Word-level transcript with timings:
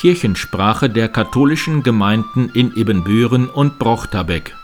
Kirchensprache 0.00 0.88
der 0.88 1.10
katholischen 1.10 1.82
Gemeinden 1.82 2.48
in 2.54 2.74
Ibbenbüren 2.74 3.50
und 3.50 3.78
Brochterbeck. 3.78 4.56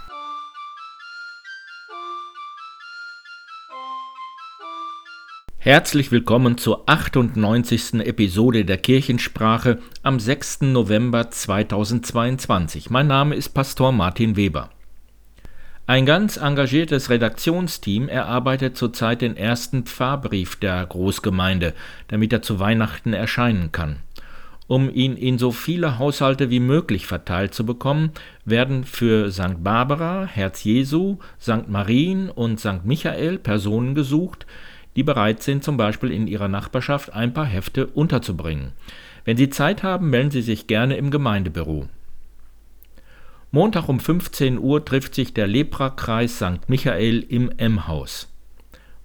Herzlich 5.59 6.11
willkommen 6.11 6.57
zur 6.57 6.89
98. 6.89 7.97
Episode 8.01 8.65
der 8.65 8.79
Kirchensprache 8.79 9.79
am 10.03 10.21
6. 10.21 10.63
November 10.63 11.31
2022. 11.31 12.89
Mein 12.89 13.07
Name 13.07 13.35
ist 13.35 13.51
Pastor 13.51 13.93
Martin 13.93 14.37
Weber. 14.37 14.71
Ein 15.87 16.07
ganz 16.07 16.39
engagiertes 16.39 17.11
Redaktionsteam 17.11 18.09
erarbeitet 18.09 18.79
zurzeit 18.79 19.21
den 19.21 19.37
ersten 19.37 19.85
Pfarrbrief 19.85 20.57
der 20.57 20.87
Großgemeinde, 20.87 21.75
damit 22.09 22.33
er 22.33 22.41
zu 22.41 22.59
Weihnachten 22.59 23.13
erscheinen 23.13 23.71
kann. 23.71 23.99
Um 24.69 24.93
ihn 24.93 25.17
in 25.17 25.39
so 25.39 25.53
viele 25.53 25.99
Haushalte 25.99 26.51
wie 26.51 26.59
möglich 26.59 27.07
verteilt 27.07 27.55
zu 27.55 27.65
bekommen, 27.65 28.11
werden 28.45 28.85
für 28.85 29.31
St. 29.31 29.63
Barbara, 29.63 30.27
Herz 30.27 30.65
Jesu, 30.65 31.19
St. 31.41 31.69
Marien 31.69 32.31
und 32.31 32.59
St. 32.59 32.85
Michael 32.85 33.39
Personen 33.39 33.95
gesucht, 33.95 34.45
die 34.97 35.05
bereit 35.05 35.43
sind, 35.43 35.63
zum 35.63 35.77
Beispiel 35.77 36.11
in 36.11 36.27
ihrer 36.27 36.49
Nachbarschaft 36.49 37.13
ein 37.13 37.33
paar 37.33 37.45
Hefte 37.45 37.87
unterzubringen. 37.87 38.73
Wenn 39.25 39.37
Sie 39.37 39.51
Zeit 39.51 39.83
haben, 39.83 40.11
melden 40.11 40.31
Sie 40.31 40.43
sich 40.43 40.67
gerne 40.67 40.97
im 40.97 41.11
Gemeindebüro. 41.11 41.89
Montag 43.53 43.89
um 43.89 44.01
15 44.01 44.59
Uhr 44.59 44.85
trifft 44.85 45.15
sich 45.15 45.33
der 45.33 45.47
Leprakreis 45.47 46.37
St. 46.37 46.69
Michael 46.69 47.25
im 47.29 47.51
M-Haus. 47.57 48.33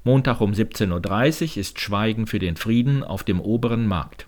Montag 0.04 0.42
um 0.42 0.54
17.30 0.54 1.52
Uhr 1.52 1.58
ist 1.58 1.80
Schweigen 1.80 2.26
für 2.26 2.40
den 2.40 2.56
Frieden 2.56 3.04
auf 3.04 3.24
dem 3.24 3.40
oberen 3.40 3.86
Markt. 3.86 4.26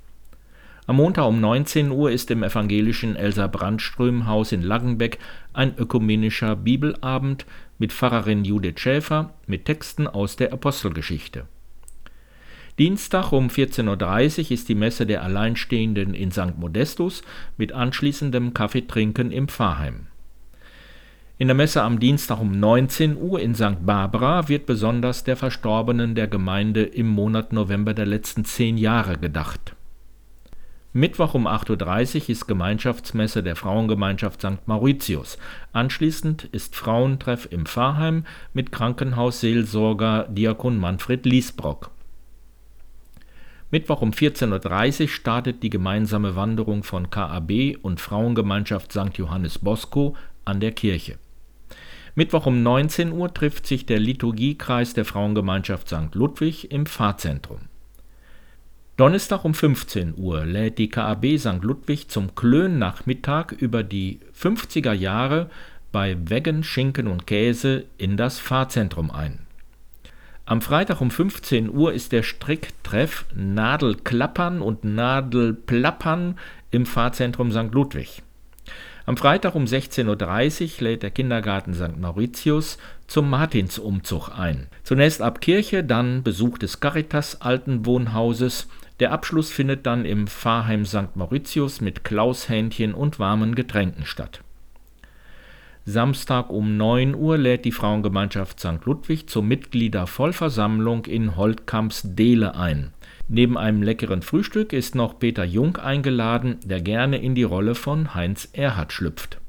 Am 0.86 0.98
Montag 0.98 1.28
um 1.28 1.40
19 1.40 1.92
Uhr 1.92 2.12
ist 2.12 2.30
im 2.30 2.44
evangelischen 2.44 3.16
Elsa 3.16 3.48
Brandström 3.48 4.28
Haus 4.28 4.52
in 4.52 4.62
Laggenbeck 4.62 5.18
ein 5.54 5.78
ökumenischer 5.78 6.58
Bibelabend 6.58 7.46
mit 7.80 7.94
Pfarrerin 7.94 8.44
Judith 8.44 8.82
Schäfer 8.82 9.34
mit 9.48 9.64
Texten 9.64 10.08
aus 10.08 10.36
der 10.36 10.52
Apostelgeschichte. 10.52 11.48
Dienstag 12.80 13.32
um 13.32 13.48
14.30 13.48 14.40
Uhr 14.40 14.52
ist 14.52 14.68
die 14.68 14.76
Messe 14.76 15.06
der 15.06 15.24
Alleinstehenden 15.24 16.14
in 16.14 16.32
St. 16.32 16.58
Modestus 16.58 17.22
mit 17.56 17.72
anschließendem 17.72 18.54
Kaffeetrinken 18.54 19.32
im 19.32 19.48
Pfarrheim. 19.48 20.08
In 21.38 21.48
der 21.48 21.56
Messe 21.56 21.82
am 21.82 22.00
Dienstag 22.00 22.42
um 22.42 22.60
19 22.60 23.16
Uhr 23.16 23.40
in 23.40 23.56
St. 23.56 23.86
Barbara 23.86 24.50
wird 24.50 24.66
besonders 24.66 25.24
der 25.24 25.38
Verstorbenen 25.38 26.14
der 26.14 26.28
Gemeinde 26.28 26.84
im 26.84 27.08
Monat 27.08 27.54
November 27.54 27.94
der 27.94 28.06
letzten 28.06 28.44
zehn 28.44 28.78
Jahre 28.78 29.18
gedacht. 29.18 29.78
Mittwoch 30.96 31.34
um 31.34 31.48
8.30 31.48 32.22
Uhr 32.22 32.30
ist 32.30 32.48
Gemeinschaftsmesse 32.48 33.42
der 33.42 33.56
Frauengemeinschaft 33.56 34.42
St. 34.42 34.68
Mauritius. 34.68 35.40
Anschließend 35.72 36.44
ist 36.52 36.76
Frauentreff 36.76 37.48
im 37.50 37.66
Pfarrheim 37.66 38.26
mit 38.54 38.72
Krankenhausseelsorger 38.72 40.28
Diakon 40.30 40.78
Manfred 40.78 41.26
Liesbrock. 41.26 41.90
Mittwoch 43.72 44.04
um 44.04 44.12
14.30 44.12 45.02
Uhr 45.02 45.08
startet 45.08 45.64
die 45.64 45.72
gemeinsame 45.72 46.36
Wanderung 46.36 46.84
von 46.84 47.10
KAB 47.10 47.76
und 47.82 48.00
Frauengemeinschaft 48.00 48.92
St. 48.92 49.18
Johannes 49.18 49.58
Bosco 49.58 50.16
an 50.46 50.60
der 50.60 50.74
Kirche. 50.74 51.18
Mittwoch 52.14 52.46
um 52.46 52.62
19 52.62 53.14
Uhr 53.14 53.34
trifft 53.34 53.66
sich 53.66 53.88
der 53.88 53.98
Liturgiekreis 53.98 54.94
der 54.94 55.06
Frauengemeinschaft 55.06 55.88
St. 55.88 56.14
Ludwig 56.14 56.70
im 56.70 56.86
Pfarrzentrum. 56.86 57.73
Donnerstag 58.96 59.44
um 59.44 59.56
15 59.56 60.14
Uhr 60.18 60.46
lädt 60.46 60.78
die 60.78 60.88
KAB 60.88 61.40
St. 61.40 61.64
Ludwig 61.64 62.10
zum 62.10 62.36
Klönnachmittag 62.36 63.52
über 63.52 63.82
die 63.82 64.20
50er 64.40 64.94
Jahre 64.94 65.50
bei 65.92 66.16
Weggen, 66.30 66.64
Schinken 66.64 67.08
und 67.08 67.26
Käse 67.26 67.86
in 67.98 68.18
das 68.18 68.38
Fahrzentrum 68.38 69.10
ein. 69.10 69.40
Am 70.46 70.62
Freitag 70.62 71.02
um 71.02 71.10
15 71.10 71.72
Uhr 71.72 71.92
ist 71.92 72.12
der 72.12 72.22
Stricktreff 72.22 73.26
Nadelklappern 73.34 74.62
und 74.62 74.84
Nadelplappern 74.84 76.38
im 76.70 76.86
Fahrzentrum 76.86 77.52
St. 77.52 77.74
Ludwig. 77.74 78.22
Am 79.08 79.18
Freitag 79.18 79.56
um 79.56 79.66
16.30 79.66 80.78
Uhr 80.78 80.84
lädt 80.84 81.02
der 81.02 81.12
Kindergarten 81.12 81.74
St. 81.74 81.98
Mauritius 82.00 82.78
zum 83.08 83.30
Martinsumzug 83.30 84.30
ein. 84.30 84.68
Zunächst 84.84 85.22
ab 85.22 85.42
Kirche, 85.42 85.84
dann 85.84 86.22
Besuch 86.22 86.60
des 86.60 86.80
Caritas 86.80 87.42
Altenwohnhauses 87.42 88.68
der 89.00 89.12
Abschluss 89.12 89.52
findet 89.52 89.86
dann 89.86 90.06
im 90.06 90.28
Pfarrheim 90.28 90.86
St. 90.86 91.16
Mauritius 91.16 91.82
mit 91.82 92.04
Klaushähnchen 92.04 92.94
und 92.94 93.20
warmen 93.20 93.56
Getränken 93.56 94.06
statt. 94.06 94.42
Samstag 95.86 96.50
um 96.50 96.78
9 96.78 97.14
Uhr 97.14 97.38
lädt 97.38 97.66
die 97.66 97.74
Frauengemeinschaft 97.74 98.60
St. 98.60 98.86
Ludwig 98.86 99.28
zur 99.28 99.44
Mitgliedervollversammlung 99.44 101.06
in 101.06 101.36
Holtkamps 101.36 102.04
Dehle 102.06 102.56
ein. 102.56 102.94
Neben 103.28 103.58
einem 103.58 103.84
leckeren 103.84 104.22
Frühstück 104.22 104.72
ist 104.72 104.96
noch 104.96 105.20
Peter 105.20 105.44
Jung 105.44 105.76
eingeladen, 105.78 106.58
der 106.64 106.82
gerne 106.82 107.18
in 107.18 107.36
die 107.36 107.44
Rolle 107.44 107.76
von 107.76 108.14
Heinz 108.14 108.48
Erhard 108.54 108.94
schlüpft. 108.94 109.40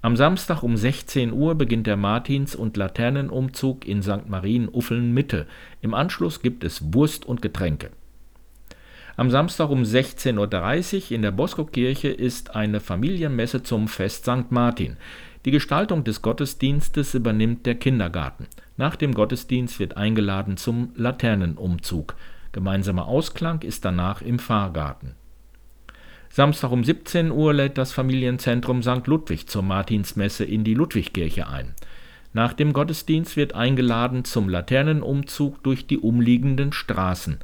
Am 0.00 0.16
Samstag 0.16 0.62
um 0.62 0.76
16 0.76 1.32
Uhr 1.32 1.54
beginnt 1.54 1.86
der 1.86 1.96
Martins- 1.96 2.54
und 2.54 2.76
Laternenumzug 2.76 3.86
in 3.86 4.02
St. 4.02 4.28
Marien-Uffeln 4.28 5.12
Mitte. 5.12 5.46
Im 5.80 5.92
Anschluss 5.92 6.40
gibt 6.40 6.62
es 6.62 6.94
Wurst 6.94 7.24
und 7.26 7.42
Getränke. 7.42 7.90
Am 9.16 9.30
Samstag 9.30 9.70
um 9.70 9.82
16.30 9.82 11.04
Uhr 11.04 11.10
in 11.12 11.22
der 11.22 11.30
Bosco-Kirche 11.30 12.08
ist 12.08 12.56
eine 12.56 12.80
Familienmesse 12.80 13.62
zum 13.62 13.86
Fest 13.86 14.24
St. 14.24 14.50
Martin. 14.50 14.96
Die 15.44 15.52
Gestaltung 15.52 16.02
des 16.02 16.20
Gottesdienstes 16.20 17.14
übernimmt 17.14 17.64
der 17.64 17.76
Kindergarten. 17.76 18.48
Nach 18.76 18.96
dem 18.96 19.14
Gottesdienst 19.14 19.78
wird 19.78 19.96
eingeladen 19.96 20.56
zum 20.56 20.90
Laternenumzug. 20.96 22.16
Gemeinsamer 22.50 23.06
Ausklang 23.06 23.62
ist 23.62 23.84
danach 23.84 24.20
im 24.20 24.40
Pfarrgarten. 24.40 25.14
Samstag 26.28 26.72
um 26.72 26.82
17 26.82 27.30
Uhr 27.30 27.54
lädt 27.54 27.78
das 27.78 27.92
Familienzentrum 27.92 28.82
St. 28.82 29.06
Ludwig 29.06 29.46
zur 29.46 29.62
Martinsmesse 29.62 30.44
in 30.44 30.64
die 30.64 30.74
Ludwigkirche 30.74 31.46
ein. 31.46 31.74
Nach 32.32 32.52
dem 32.52 32.72
Gottesdienst 32.72 33.36
wird 33.36 33.54
eingeladen 33.54 34.24
zum 34.24 34.48
Laternenumzug 34.48 35.62
durch 35.62 35.86
die 35.86 35.98
umliegenden 35.98 36.72
Straßen. 36.72 37.38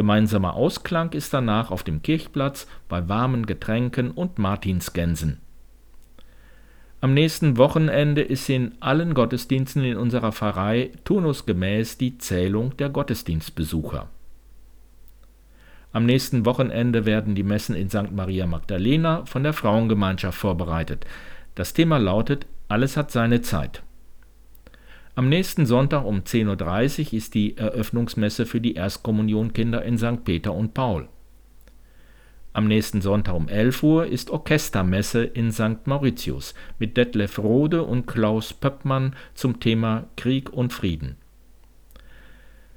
Gemeinsamer 0.00 0.54
Ausklang 0.54 1.12
ist 1.12 1.34
danach 1.34 1.70
auf 1.70 1.82
dem 1.82 2.00
Kirchplatz 2.00 2.66
bei 2.88 3.10
warmen 3.10 3.44
Getränken 3.44 4.12
und 4.12 4.38
Martinsgänsen. 4.38 5.42
Am 7.02 7.12
nächsten 7.12 7.58
Wochenende 7.58 8.22
ist 8.22 8.48
in 8.48 8.72
allen 8.80 9.12
Gottesdiensten 9.12 9.84
in 9.84 9.98
unserer 9.98 10.32
Pfarrei 10.32 10.92
turnusgemäß 11.04 11.98
die 11.98 12.16
Zählung 12.16 12.74
der 12.78 12.88
Gottesdienstbesucher. 12.88 14.08
Am 15.92 16.06
nächsten 16.06 16.46
Wochenende 16.46 17.04
werden 17.04 17.34
die 17.34 17.42
Messen 17.42 17.76
in 17.76 17.90
St. 17.90 18.10
Maria 18.10 18.46
Magdalena 18.46 19.26
von 19.26 19.42
der 19.42 19.52
Frauengemeinschaft 19.52 20.38
vorbereitet. 20.38 21.04
Das 21.56 21.74
Thema 21.74 21.98
lautet 21.98 22.46
Alles 22.68 22.96
hat 22.96 23.10
seine 23.10 23.42
Zeit. 23.42 23.82
Am 25.16 25.28
nächsten 25.28 25.66
Sonntag 25.66 26.04
um 26.04 26.20
10.30 26.20 27.08
Uhr 27.08 27.12
ist 27.14 27.34
die 27.34 27.56
Eröffnungsmesse 27.56 28.46
für 28.46 28.60
die 28.60 28.74
Erstkommunionkinder 28.74 29.82
in 29.82 29.98
St. 29.98 30.24
Peter 30.24 30.54
und 30.54 30.72
Paul. 30.72 31.08
Am 32.52 32.68
nächsten 32.68 33.00
Sonntag 33.00 33.34
um 33.34 33.48
11 33.48 33.82
Uhr 33.82 34.06
ist 34.06 34.30
Orchestermesse 34.30 35.24
in 35.24 35.50
St. 35.52 35.86
Mauritius 35.86 36.54
mit 36.78 36.96
Detlef 36.96 37.38
Rode 37.38 37.82
und 37.82 38.06
Klaus 38.06 38.52
Pöppmann 38.52 39.14
zum 39.34 39.58
Thema 39.60 40.06
Krieg 40.16 40.52
und 40.52 40.72
Frieden. 40.72 41.16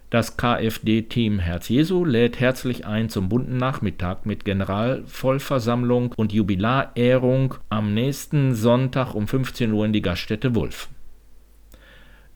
Das 0.09 0.38
KfD-Team 0.38 1.39
Herz 1.39 1.69
Jesu 1.69 2.05
lädt 2.05 2.39
herzlich 2.39 2.86
ein 2.86 3.09
zum 3.09 3.29
bunten 3.29 3.57
Nachmittag 3.57 4.27
mit 4.27 4.45
Generalvollversammlung 4.45 6.13
und 6.15 6.33
Jubilarehrung 6.33 7.56
am 7.69 7.95
nächsten 7.95 8.53
Sonntag 8.53 9.15
um 9.15 9.27
15 9.27 9.71
Uhr 9.71 9.86
in 9.86 9.94
die 9.94 10.03
Gaststätte 10.03 10.53
Wulf. 10.53 10.89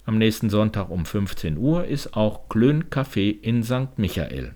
Am 0.07 0.17
nächsten 0.17 0.49
Sonntag 0.49 0.89
um 0.89 1.05
15 1.05 1.57
Uhr 1.57 1.83
ist 1.83 2.15
auch 2.15 2.47
Klön 2.47 2.89
Café 2.89 3.29
in 3.41 3.61
St. 3.61 3.97
Michael. 3.97 4.55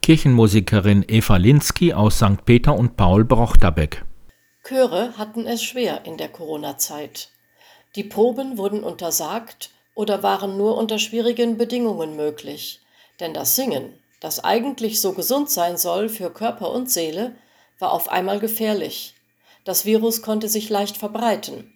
Kirchenmusikerin 0.00 1.04
Eva 1.08 1.38
Linsky 1.38 1.92
aus 1.92 2.18
St. 2.18 2.44
Peter 2.44 2.78
und 2.78 2.96
Paul 2.96 3.24
Brochterbeck. 3.24 4.04
Chöre 4.62 5.18
hatten 5.18 5.44
es 5.48 5.64
schwer 5.64 6.06
in 6.06 6.16
der 6.18 6.28
Corona-Zeit. 6.28 7.30
Die 7.96 8.04
Proben 8.04 8.58
wurden 8.58 8.84
untersagt 8.84 9.70
oder 9.96 10.22
waren 10.22 10.56
nur 10.56 10.78
unter 10.78 11.00
schwierigen 11.00 11.58
Bedingungen 11.58 12.14
möglich. 12.14 12.80
Denn 13.18 13.34
das 13.34 13.56
Singen, 13.56 13.92
das 14.20 14.44
eigentlich 14.44 15.00
so 15.00 15.14
gesund 15.14 15.50
sein 15.50 15.76
soll 15.76 16.08
für 16.08 16.30
Körper 16.30 16.70
und 16.70 16.88
Seele, 16.88 17.34
war 17.78 17.92
auf 17.92 18.08
einmal 18.08 18.38
gefährlich. 18.38 19.14
Das 19.64 19.84
Virus 19.84 20.22
konnte 20.22 20.48
sich 20.48 20.68
leicht 20.68 20.96
verbreiten. 20.96 21.72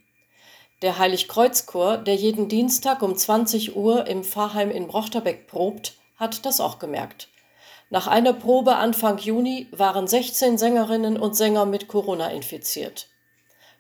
Der 0.83 0.99
Heiligkreuzchor, 0.99 1.99
der 1.99 2.17
jeden 2.17 2.49
Dienstag 2.49 3.03
um 3.03 3.17
20 3.17 3.77
Uhr 3.77 4.07
im 4.07 4.25
Pfarrheim 4.25 4.71
in 4.71 4.89
Brochterbeck 4.89 5.47
probt, 5.47 5.95
hat 6.17 6.45
das 6.45 6.61
auch 6.61 6.79
gemerkt. 6.79 7.29
Nach 7.89 8.09
einer 8.09 8.33
Probe 8.33 8.77
Anfang 8.77 9.19
Juni 9.19 9.69
waren 9.71 10.07
16 10.09 10.59
Sängerinnen 10.59 11.17
und 11.19 11.37
Sänger 11.37 11.67
mit 11.67 11.89
Corona 11.89 12.29
infiziert. 12.29 13.09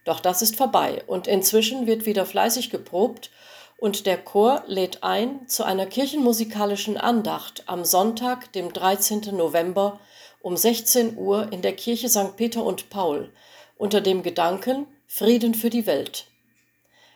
Doch 0.04 0.20
das 0.20 0.40
ist 0.40 0.56
vorbei 0.56 1.02
und 1.08 1.26
inzwischen 1.26 1.86
wird 1.86 2.06
wieder 2.06 2.24
fleißig 2.24 2.70
geprobt 2.70 3.30
und 3.78 4.06
der 4.06 4.18
Chor 4.18 4.62
lädt 4.66 5.02
ein 5.02 5.46
zu 5.48 5.64
einer 5.64 5.86
kirchenmusikalischen 5.86 6.96
Andacht 6.96 7.64
am 7.66 7.84
Sonntag, 7.84 8.52
dem 8.52 8.72
13. 8.72 9.36
November 9.36 10.00
um 10.40 10.56
16 10.56 11.16
Uhr 11.18 11.52
in 11.52 11.62
der 11.62 11.74
Kirche 11.74 12.08
St. 12.08 12.36
Peter 12.36 12.62
und 12.62 12.88
Paul 12.88 13.32
unter 13.76 14.00
dem 14.00 14.22
Gedanken 14.22 14.86
Frieden 15.06 15.54
für 15.54 15.70
die 15.70 15.86
Welt. 15.86 16.26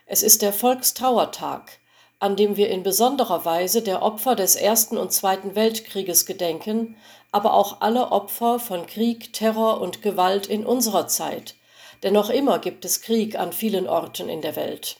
Es 0.06 0.22
ist 0.22 0.42
der 0.42 0.52
Volkstrauertag, 0.52 1.78
an 2.18 2.36
dem 2.36 2.56
wir 2.56 2.68
in 2.68 2.82
besonderer 2.82 3.44
Weise 3.44 3.80
der 3.80 4.02
Opfer 4.02 4.36
des 4.36 4.56
Ersten 4.56 4.98
und 4.98 5.12
Zweiten 5.12 5.54
Weltkrieges 5.54 6.26
gedenken, 6.26 6.96
aber 7.32 7.54
auch 7.54 7.80
alle 7.80 8.12
Opfer 8.12 8.58
von 8.58 8.86
Krieg, 8.86 9.32
Terror 9.32 9.80
und 9.80 10.02
Gewalt 10.02 10.46
in 10.46 10.66
unserer 10.66 11.06
Zeit, 11.08 11.54
denn 12.02 12.12
noch 12.12 12.28
immer 12.28 12.58
gibt 12.58 12.84
es 12.84 13.00
Krieg 13.00 13.38
an 13.38 13.52
vielen 13.52 13.88
Orten 13.88 14.28
in 14.28 14.42
der 14.42 14.56
Welt. 14.56 14.98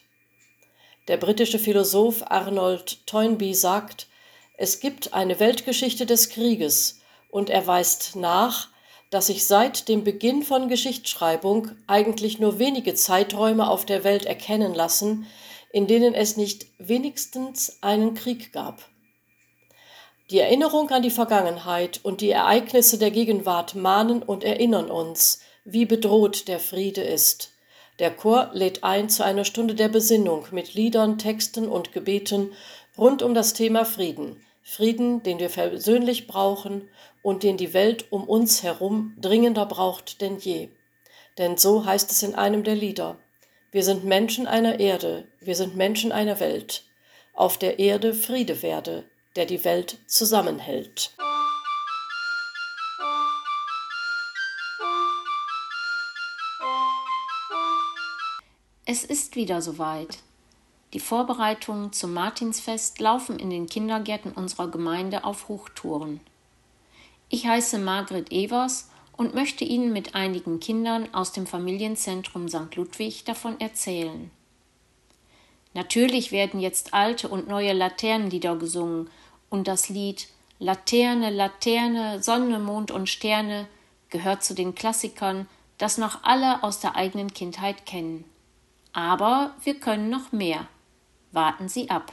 Der 1.11 1.17
britische 1.17 1.59
Philosoph 1.59 2.23
Arnold 2.31 3.05
Toynbee 3.09 3.53
sagt, 3.53 4.07
es 4.57 4.79
gibt 4.79 5.13
eine 5.13 5.41
Weltgeschichte 5.41 6.07
des 6.07 6.29
Krieges 6.29 7.01
und 7.31 7.51
er 7.51 7.67
weist 7.67 8.15
nach, 8.15 8.69
dass 9.11 9.27
sich 9.27 9.45
seit 9.45 9.89
dem 9.89 10.05
Beginn 10.05 10.45
von 10.45 10.69
Geschichtsschreibung 10.69 11.73
eigentlich 11.89 12.39
nur 12.39 12.61
wenige 12.61 12.95
Zeiträume 12.95 13.69
auf 13.69 13.85
der 13.85 14.05
Welt 14.05 14.25
erkennen 14.25 14.73
lassen, 14.73 15.27
in 15.73 15.89
denen 15.89 16.15
es 16.15 16.37
nicht 16.37 16.67
wenigstens 16.79 17.79
einen 17.81 18.15
Krieg 18.15 18.53
gab. 18.53 18.89
Die 20.31 20.39
Erinnerung 20.39 20.91
an 20.91 21.03
die 21.03 21.11
Vergangenheit 21.11 21.99
und 22.05 22.21
die 22.21 22.31
Ereignisse 22.31 22.99
der 22.99 23.11
Gegenwart 23.11 23.75
mahnen 23.75 24.23
und 24.23 24.45
erinnern 24.45 24.93
uns, 24.93 25.41
wie 25.65 25.87
bedroht 25.87 26.47
der 26.47 26.61
Friede 26.61 27.03
ist. 27.03 27.50
Der 28.01 28.11
Chor 28.11 28.49
lädt 28.55 28.83
ein 28.83 29.11
zu 29.11 29.23
einer 29.23 29.45
Stunde 29.45 29.75
der 29.75 29.91
Besinnung 29.91 30.47
mit 30.53 30.73
Liedern, 30.73 31.19
Texten 31.19 31.69
und 31.69 31.93
Gebeten 31.93 32.53
rund 32.97 33.23
um 33.23 33.35
das 33.35 33.53
Thema 33.53 33.85
Frieden. 33.85 34.43
Frieden, 34.63 35.23
den 35.23 35.39
wir 35.39 35.51
persönlich 35.51 36.27
brauchen 36.27 36.89
und 37.23 37.43
den 37.43 37.59
die 37.59 37.75
Welt 37.75 38.07
um 38.11 38.25
uns 38.25 38.63
herum 38.63 39.15
dringender 39.21 39.67
braucht 39.67 40.23
denn 40.23 40.39
je. 40.39 40.71
Denn 41.37 41.59
so 41.59 41.85
heißt 41.85 42.11
es 42.11 42.23
in 42.23 42.35
einem 42.35 42.65
der 42.65 42.75
Lieder. 42.75 43.19
Wir 43.71 43.85
sind 43.85 44.05
Menschen 44.05 44.47
einer 44.47 44.81
Erde, 44.81 45.29
wir 45.39 45.55
sind 45.55 45.77
Menschen 45.77 46.11
einer 46.11 46.41
Welt. 46.41 46.85
Auf 47.35 47.59
der 47.59 47.79
Erde 47.79 48.15
Friede 48.15 48.63
werde, 48.63 49.05
der 49.37 49.45
die 49.45 49.63
Welt 49.65 49.99
zusammenhält. 50.07 51.13
Es 58.93 59.05
ist 59.05 59.37
wieder 59.37 59.63
soweit. 59.63 60.19
Die 60.95 60.99
Vorbereitungen 60.99 61.93
zum 61.93 62.13
Martinsfest 62.13 62.99
laufen 62.99 63.39
in 63.39 63.49
den 63.49 63.67
Kindergärten 63.67 64.33
unserer 64.33 64.67
Gemeinde 64.67 65.23
auf 65.23 65.47
Hochtouren. 65.47 66.19
Ich 67.29 67.47
heiße 67.47 67.79
Margret 67.79 68.33
Evers 68.33 68.91
und 69.17 69.33
möchte 69.33 69.63
Ihnen 69.63 69.93
mit 69.93 70.17
einigen 70.17 70.59
Kindern 70.59 71.09
aus 71.15 71.31
dem 71.31 71.47
Familienzentrum 71.47 72.49
St. 72.49 72.75
Ludwig 72.75 73.23
davon 73.23 73.61
erzählen. 73.61 74.29
Natürlich 75.73 76.33
werden 76.33 76.59
jetzt 76.59 76.93
alte 76.93 77.29
und 77.29 77.47
neue 77.47 77.75
Laternenlieder 77.75 78.57
gesungen 78.57 79.09
und 79.51 79.69
das 79.69 79.89
Lied 79.89 80.27
Laterne, 80.59 81.31
Laterne, 81.31 82.21
Sonne, 82.25 82.59
Mond 82.59 82.91
und 82.91 83.09
Sterne 83.09 83.69
gehört 84.09 84.43
zu 84.43 84.53
den 84.53 84.75
Klassikern, 84.75 85.47
das 85.79 85.97
noch 85.97 86.25
alle 86.25 86.65
aus 86.65 86.81
der 86.81 86.97
eigenen 86.97 87.33
Kindheit 87.33 87.87
kennen. 87.87 88.25
Aber 88.93 89.55
wir 89.63 89.79
können 89.79 90.11
noch 90.11 90.33
mehr. 90.33 90.67
Warten 91.33 91.69
Sie 91.69 91.91
ab. 91.91 92.13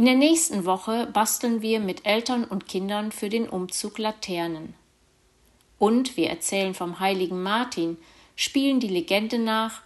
In 0.00 0.06
der 0.06 0.14
nächsten 0.14 0.64
Woche 0.64 1.08
basteln 1.12 1.60
wir 1.60 1.78
mit 1.78 2.06
Eltern 2.06 2.44
und 2.44 2.66
Kindern 2.66 3.12
für 3.12 3.28
den 3.28 3.46
Umzug 3.46 3.98
Laternen. 3.98 4.72
Und 5.78 6.16
wir 6.16 6.30
erzählen 6.30 6.72
vom 6.72 7.00
heiligen 7.00 7.42
Martin, 7.42 7.98
spielen 8.34 8.80
die 8.80 8.88
Legende 8.88 9.38
nach 9.38 9.82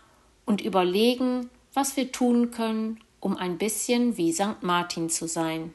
und 0.46 0.60
überlegen, 0.60 1.50
was 1.72 1.96
wir 1.96 2.12
tun 2.12 2.52
können, 2.52 3.00
um 3.18 3.36
ein 3.36 3.58
bisschen 3.58 4.16
wie 4.16 4.32
St. 4.32 4.62
Martin 4.62 5.10
zu 5.10 5.26
sein. 5.26 5.74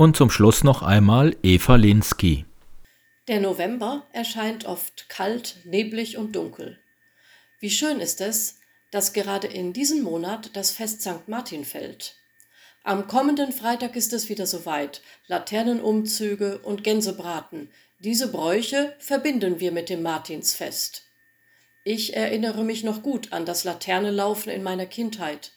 Und 0.00 0.16
zum 0.16 0.30
Schluss 0.30 0.64
noch 0.64 0.80
einmal 0.80 1.36
Eva 1.42 1.76
Linsky. 1.76 2.46
Der 3.28 3.38
November 3.38 4.06
erscheint 4.14 4.64
oft 4.64 5.10
kalt, 5.10 5.56
neblig 5.64 6.16
und 6.16 6.34
dunkel. 6.34 6.78
Wie 7.58 7.68
schön 7.68 8.00
ist 8.00 8.22
es, 8.22 8.60
dass 8.90 9.12
gerade 9.12 9.46
in 9.46 9.74
diesem 9.74 10.00
Monat 10.00 10.56
das 10.56 10.70
Fest 10.70 11.02
St. 11.02 11.28
Martin 11.28 11.66
fällt. 11.66 12.14
Am 12.82 13.08
kommenden 13.08 13.52
Freitag 13.52 13.94
ist 13.94 14.14
es 14.14 14.30
wieder 14.30 14.46
soweit. 14.46 15.02
Laternenumzüge 15.26 16.60
und 16.60 16.82
Gänsebraten. 16.82 17.68
Diese 17.98 18.28
Bräuche 18.28 18.96
verbinden 19.00 19.60
wir 19.60 19.70
mit 19.70 19.90
dem 19.90 20.00
Martinsfest. 20.00 21.02
Ich 21.84 22.16
erinnere 22.16 22.64
mich 22.64 22.84
noch 22.84 23.02
gut 23.02 23.34
an 23.34 23.44
das 23.44 23.64
Laternelaufen 23.64 24.50
in 24.50 24.62
meiner 24.62 24.86
Kindheit. 24.86 25.52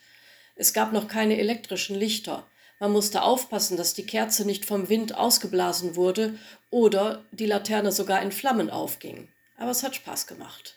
Es 0.57 0.73
gab 0.73 0.91
noch 0.91 1.07
keine 1.07 1.37
elektrischen 1.37 1.95
Lichter. 1.95 2.45
Man 2.79 2.91
musste 2.91 3.21
aufpassen, 3.21 3.77
dass 3.77 3.93
die 3.93 4.05
Kerze 4.05 4.45
nicht 4.45 4.65
vom 4.65 4.89
Wind 4.89 5.15
ausgeblasen 5.15 5.95
wurde 5.95 6.37
oder 6.69 7.23
die 7.31 7.45
Laterne 7.45 7.91
sogar 7.91 8.21
in 8.21 8.31
Flammen 8.31 8.69
aufging. 8.69 9.29
Aber 9.57 9.71
es 9.71 9.83
hat 9.83 9.95
Spaß 9.95 10.27
gemacht. 10.27 10.75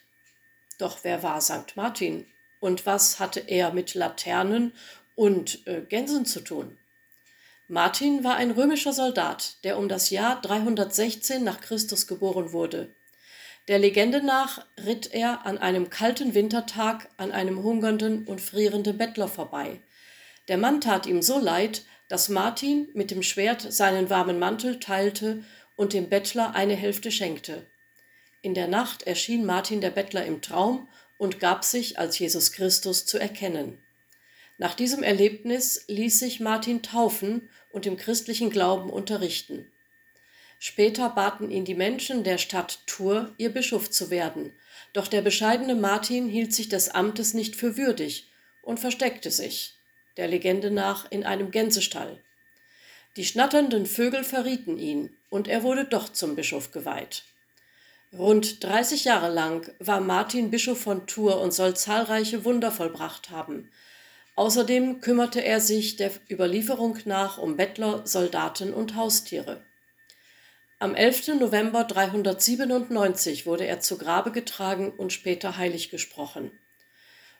Doch 0.78 0.98
wer 1.02 1.22
war 1.22 1.40
St. 1.40 1.74
Martin? 1.74 2.26
Und 2.60 2.86
was 2.86 3.18
hatte 3.18 3.40
er 3.40 3.72
mit 3.72 3.94
Laternen 3.94 4.72
und 5.14 5.66
äh, 5.66 5.82
Gänsen 5.82 6.26
zu 6.26 6.40
tun? 6.40 6.78
Martin 7.68 8.22
war 8.22 8.36
ein 8.36 8.52
römischer 8.52 8.92
Soldat, 8.92 9.56
der 9.64 9.76
um 9.76 9.88
das 9.88 10.10
Jahr 10.10 10.40
316 10.40 11.42
nach 11.42 11.60
Christus 11.60 12.06
geboren 12.06 12.52
wurde. 12.52 12.94
Der 13.66 13.80
Legende 13.80 14.22
nach 14.22 14.64
ritt 14.84 15.12
er 15.12 15.44
an 15.44 15.58
einem 15.58 15.90
kalten 15.90 16.34
Wintertag 16.34 17.08
an 17.16 17.32
einem 17.32 17.64
hungernden 17.64 18.24
und 18.24 18.40
frierenden 18.40 18.96
Bettler 18.96 19.26
vorbei. 19.26 19.80
Der 20.48 20.58
Mann 20.58 20.80
tat 20.80 21.06
ihm 21.06 21.22
so 21.22 21.38
leid, 21.38 21.84
dass 22.08 22.28
Martin 22.28 22.88
mit 22.94 23.10
dem 23.10 23.22
Schwert 23.22 23.72
seinen 23.72 24.10
warmen 24.10 24.38
Mantel 24.38 24.78
teilte 24.78 25.44
und 25.76 25.92
dem 25.92 26.08
Bettler 26.08 26.54
eine 26.54 26.74
Hälfte 26.74 27.10
schenkte. 27.10 27.66
In 28.42 28.54
der 28.54 28.68
Nacht 28.68 29.02
erschien 29.02 29.44
Martin 29.44 29.80
der 29.80 29.90
Bettler 29.90 30.24
im 30.24 30.40
Traum 30.40 30.88
und 31.18 31.40
gab 31.40 31.64
sich 31.64 31.98
als 31.98 32.18
Jesus 32.18 32.52
Christus 32.52 33.06
zu 33.06 33.18
erkennen. 33.18 33.78
Nach 34.58 34.74
diesem 34.74 35.02
Erlebnis 35.02 35.84
ließ 35.88 36.18
sich 36.18 36.40
Martin 36.40 36.82
taufen 36.82 37.48
und 37.70 37.86
im 37.86 37.96
christlichen 37.96 38.50
Glauben 38.50 38.88
unterrichten. 38.88 39.70
Später 40.58 41.10
baten 41.10 41.50
ihn 41.50 41.66
die 41.66 41.74
Menschen 41.74 42.24
der 42.24 42.38
Stadt 42.38 42.80
Tours, 42.86 43.30
ihr 43.36 43.50
Bischof 43.50 43.90
zu 43.90 44.08
werden, 44.08 44.52
doch 44.94 45.08
der 45.08 45.20
bescheidene 45.20 45.74
Martin 45.74 46.28
hielt 46.28 46.54
sich 46.54 46.70
des 46.70 46.88
Amtes 46.88 47.34
nicht 47.34 47.56
für 47.56 47.76
würdig 47.76 48.30
und 48.62 48.80
versteckte 48.80 49.30
sich, 49.30 49.75
der 50.16 50.28
Legende 50.28 50.70
nach, 50.70 51.10
in 51.10 51.24
einem 51.24 51.50
Gänsestall. 51.50 52.20
Die 53.16 53.24
schnatternden 53.24 53.86
Vögel 53.86 54.24
verrieten 54.24 54.78
ihn, 54.78 55.16
und 55.30 55.48
er 55.48 55.62
wurde 55.62 55.84
doch 55.84 56.08
zum 56.08 56.36
Bischof 56.36 56.70
geweiht. 56.70 57.24
Rund 58.12 58.62
30 58.62 59.04
Jahre 59.04 59.32
lang 59.32 59.70
war 59.78 60.00
Martin 60.00 60.50
Bischof 60.50 60.80
von 60.80 61.06
Tours 61.06 61.36
und 61.36 61.52
soll 61.52 61.74
zahlreiche 61.74 62.44
Wunder 62.44 62.70
vollbracht 62.70 63.30
haben, 63.30 63.70
Außerdem 64.36 65.00
kümmerte 65.00 65.42
er 65.42 65.60
sich 65.60 65.96
der 65.96 66.10
Überlieferung 66.30 66.98
nach 67.06 67.38
um 67.38 67.56
Bettler, 67.56 68.06
Soldaten 68.06 68.74
und 68.74 68.94
Haustiere. 68.94 69.62
Am 70.78 70.94
11. 70.94 71.40
November 71.40 71.84
397 71.84 73.46
wurde 73.46 73.66
er 73.66 73.80
zu 73.80 73.96
Grabe 73.96 74.32
getragen 74.32 74.90
und 74.90 75.14
später 75.14 75.56
heilig 75.56 75.88
gesprochen. 75.88 76.50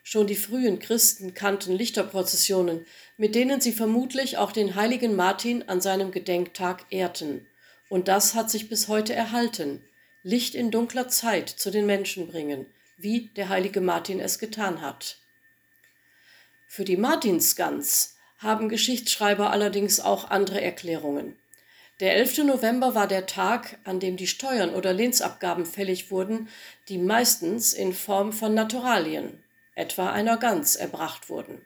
Schon 0.08 0.28
die 0.28 0.36
frühen 0.36 0.78
Christen 0.78 1.34
kannten 1.34 1.72
Lichterprozessionen, 1.72 2.86
mit 3.16 3.34
denen 3.34 3.60
sie 3.60 3.72
vermutlich 3.72 4.38
auch 4.38 4.52
den 4.52 4.76
heiligen 4.76 5.16
Martin 5.16 5.64
an 5.68 5.80
seinem 5.80 6.12
Gedenktag 6.12 6.84
ehrten. 6.90 7.44
Und 7.88 8.06
das 8.06 8.36
hat 8.36 8.48
sich 8.48 8.68
bis 8.68 8.86
heute 8.86 9.16
erhalten. 9.16 9.84
Licht 10.22 10.54
in 10.54 10.70
dunkler 10.70 11.08
Zeit 11.08 11.48
zu 11.48 11.72
den 11.72 11.86
Menschen 11.86 12.28
bringen, 12.28 12.66
wie 12.96 13.30
der 13.34 13.48
heilige 13.48 13.80
Martin 13.80 14.20
es 14.20 14.38
getan 14.38 14.80
hat. 14.80 15.18
Für 16.68 16.84
die 16.84 16.96
Martinsgans 16.96 18.14
haben 18.38 18.68
Geschichtsschreiber 18.68 19.50
allerdings 19.50 19.98
auch 19.98 20.30
andere 20.30 20.60
Erklärungen. 20.60 21.34
Der 21.98 22.14
11. 22.14 22.44
November 22.44 22.94
war 22.94 23.08
der 23.08 23.26
Tag, 23.26 23.80
an 23.82 23.98
dem 23.98 24.16
die 24.16 24.28
Steuern 24.28 24.72
oder 24.72 24.92
Lehnsabgaben 24.92 25.66
fällig 25.66 26.12
wurden, 26.12 26.48
die 26.88 26.98
meistens 26.98 27.72
in 27.72 27.92
Form 27.92 28.32
von 28.32 28.54
Naturalien, 28.54 29.42
etwa 29.76 30.10
einer 30.10 30.36
Gans, 30.36 30.74
erbracht 30.74 31.28
wurden. 31.28 31.64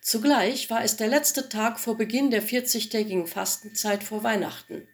Zugleich 0.00 0.68
war 0.70 0.82
es 0.82 0.96
der 0.96 1.08
letzte 1.08 1.48
Tag 1.48 1.78
vor 1.78 1.96
Beginn 1.96 2.30
der 2.30 2.42
40-tägigen 2.42 3.26
Fastenzeit 3.26 4.02
vor 4.02 4.24
Weihnachten. 4.24 4.88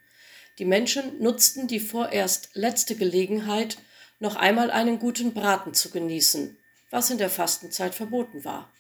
Die 0.58 0.64
Menschen 0.64 1.20
nutzten 1.20 1.66
die 1.68 1.80
vorerst 1.80 2.50
letzte 2.54 2.96
Gelegenheit, 2.96 3.78
noch 4.18 4.36
einmal 4.36 4.70
einen 4.70 4.98
guten 4.98 5.34
Braten 5.34 5.74
zu 5.74 5.90
genießen, 5.90 6.58
was 6.90 7.10
in 7.10 7.18
der 7.18 7.30
Fastenzeit 7.30 7.94
verboten 7.94 8.44
war 8.44 8.72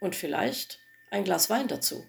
und 0.00 0.14
vielleicht 0.14 0.78
ein 1.10 1.24
Glas 1.24 1.50
Wein 1.50 1.68
dazu. 1.68 2.06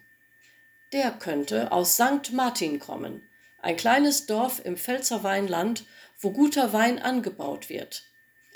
Der 0.92 1.12
könnte 1.12 1.72
aus 1.72 1.96
St. 1.96 2.34
Martin 2.34 2.80
kommen, 2.80 3.24
ein 3.62 3.78
kleines 3.78 4.26
Dorf 4.26 4.62
im 4.64 4.78
Pfälzer 4.78 5.24
Weinland, 5.24 5.86
wo 6.20 6.32
guter 6.32 6.74
Wein 6.74 7.00
angebaut 7.00 7.70
wird. 7.70 8.04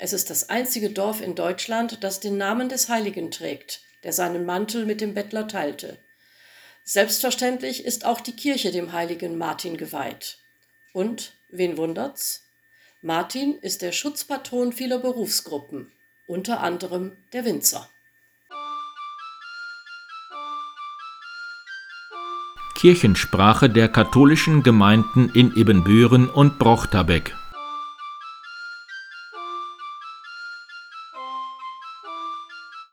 Es 0.00 0.12
ist 0.12 0.30
das 0.30 0.48
einzige 0.48 0.90
Dorf 0.90 1.20
in 1.20 1.34
Deutschland, 1.34 2.04
das 2.04 2.20
den 2.20 2.36
Namen 2.36 2.68
des 2.68 2.88
Heiligen 2.88 3.32
trägt, 3.32 3.80
der 4.04 4.12
seinen 4.12 4.46
Mantel 4.46 4.86
mit 4.86 5.00
dem 5.00 5.12
Bettler 5.12 5.48
teilte. 5.48 5.98
Selbstverständlich 6.84 7.84
ist 7.84 8.04
auch 8.04 8.20
die 8.20 8.36
Kirche 8.36 8.70
dem 8.70 8.92
heiligen 8.92 9.36
Martin 9.36 9.76
geweiht. 9.76 10.38
Und, 10.92 11.32
wen 11.50 11.76
wundert's? 11.76 12.44
Martin 13.02 13.58
ist 13.58 13.82
der 13.82 13.92
Schutzpatron 13.92 14.72
vieler 14.72 14.98
Berufsgruppen, 14.98 15.90
unter 16.26 16.60
anderem 16.60 17.16
der 17.32 17.44
Winzer. 17.44 17.88
Kirchensprache 22.76 23.68
der 23.68 23.88
katholischen 23.88 24.62
Gemeinden 24.62 25.30
in 25.34 25.56
Ebenbüren 25.56 26.30
und 26.30 26.60
Brochterbeck 26.60 27.34